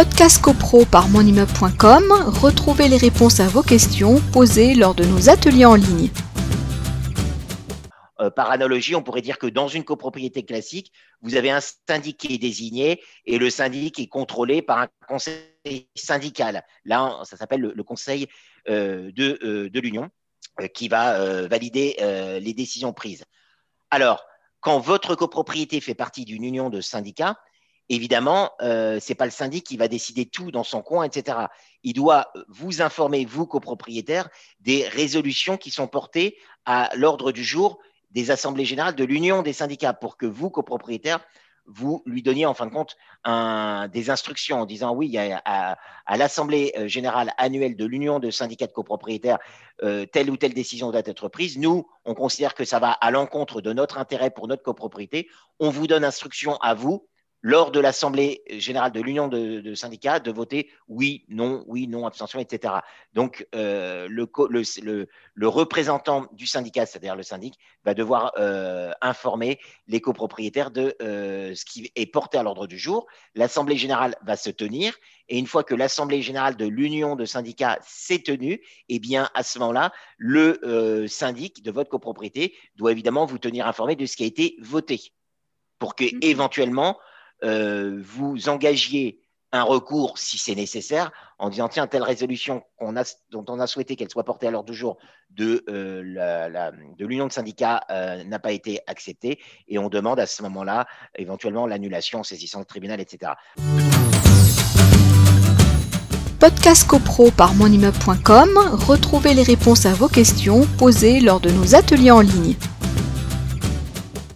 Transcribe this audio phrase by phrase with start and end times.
[0.00, 2.04] Podcast CoPro par monimmeuble.com,
[2.40, 6.08] retrouvez les réponses à vos questions posées lors de nos ateliers en ligne.
[8.18, 10.90] Euh, par analogie, on pourrait dire que dans une copropriété classique,
[11.20, 15.90] vous avez un syndic qui est désigné et le syndic est contrôlé par un conseil
[15.94, 16.64] syndical.
[16.86, 18.26] Là, ça s'appelle le, conseil
[18.70, 20.08] euh, euh, de, l'union
[20.72, 21.96] qui va valider
[22.40, 23.24] les décisions prises.
[23.90, 24.24] Alors,
[24.60, 27.36] quand votre copropriété fait partie d'une union de syndicats,
[27.90, 31.38] évidemment, ce n'est pas le syndic qui va décider tout dans son coin, etc.
[31.82, 34.28] Il doit vous informer, vous, copropriétaires,
[34.60, 37.78] des résolutions qui sont portées à l'ordre du jour
[38.10, 41.20] des assemblées générales de l'union des syndicats pour que vous, copropriétaires,
[41.66, 42.96] vous lui donniez en fin de compte
[43.92, 45.76] des instructions en disant oui, à,
[46.16, 49.38] l'Assemblée euh, générale annuelle de l'Union de syndicats de copropriétaires,
[49.82, 51.58] euh, telle ou telle décision doit être prise.
[51.58, 55.28] Nous, on considère que ça va à l'encontre de notre intérêt pour notre copropriété.
[55.60, 57.06] On vous donne instruction à vous
[57.42, 62.38] lors de l'Assemblée générale de l'Union de, syndicats de voter oui, non, oui, non, abstention,
[62.38, 62.74] etc.
[63.14, 64.28] Donc, euh, le,
[65.34, 71.54] le, représentant du syndicat, c'est-à-dire le syndic, va devoir euh, informer les copropriétaires de euh,
[71.54, 73.06] ce qui est porté à l'ordre du jour.
[73.34, 74.94] L'Assemblée générale va se tenir
[75.28, 79.42] et une fois que l'Assemblée générale de l'Union de syndicats s'est tenue, eh bien, à
[79.42, 84.24] ce moment-là, le syndic de votre copropriété doit évidemment vous tenir informé de ce qui
[84.24, 85.12] a été voté
[85.78, 86.18] pour que, mmh.
[86.22, 86.98] éventuellement,
[87.44, 89.20] euh, vous engagiez
[89.52, 92.62] un recours si c'est nécessaire en disant tiens telle résolution
[93.30, 94.98] dont on a souhaité qu'elle soit portée à l'ordre du jour
[95.30, 100.42] de euh, l'union de syndicats euh, n'a pas été acceptée et on demande à ce
[100.42, 103.32] moment-là éventuellement l'annulation en saisissant le tribunal etc.
[106.38, 112.12] Podcast CoPro par monimmeuble.com, retrouvez les réponses à vos questions posées lors de nos ateliers
[112.12, 112.54] en ligne.